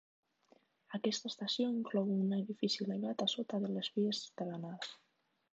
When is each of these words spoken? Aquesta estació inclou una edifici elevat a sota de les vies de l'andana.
Aquesta 0.97 1.31
estació 1.31 1.67
inclou 1.73 2.09
una 2.15 2.41
edifici 2.45 2.83
elevat 2.89 3.23
a 3.27 3.31
sota 3.37 3.63
de 3.67 3.73
les 3.77 3.95
vies 3.99 4.27
de 4.41 4.51
l'andana. 4.53 4.93